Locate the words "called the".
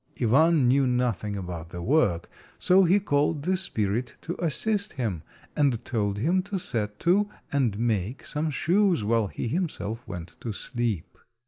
2.99-3.55